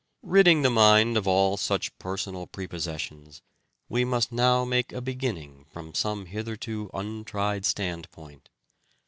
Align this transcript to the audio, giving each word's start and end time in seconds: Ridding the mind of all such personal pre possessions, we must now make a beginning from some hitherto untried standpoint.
Ridding 0.23 0.63
the 0.63 0.71
mind 0.71 1.15
of 1.15 1.27
all 1.27 1.57
such 1.57 1.95
personal 1.99 2.47
pre 2.47 2.65
possessions, 2.65 3.43
we 3.87 4.03
must 4.03 4.31
now 4.31 4.65
make 4.65 4.91
a 4.91 4.99
beginning 4.99 5.67
from 5.69 5.93
some 5.93 6.25
hitherto 6.25 6.89
untried 6.91 7.65
standpoint. 7.67 8.49